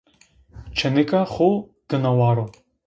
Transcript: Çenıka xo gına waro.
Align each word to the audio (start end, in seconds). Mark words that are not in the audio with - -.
Çenıka 0.77 1.21
xo 1.33 1.49
gına 1.89 2.11
waro. 2.19 2.45